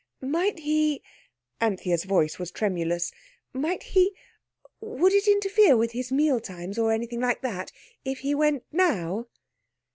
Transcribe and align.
"Might 0.23 0.57
he"—Anthea's 0.61 2.05
voice 2.05 2.39
was 2.39 2.49
tremulous—"might 2.49 3.83
he—would 3.83 5.13
it 5.13 5.27
interfere 5.27 5.77
with 5.77 5.91
his 5.91 6.11
meal 6.11 6.39
times, 6.39 6.79
or 6.79 6.91
anything 6.91 7.19
like 7.19 7.41
that, 7.41 7.71
if 8.03 8.21
he 8.21 8.33
went 8.33 8.63
_now? 8.73 9.27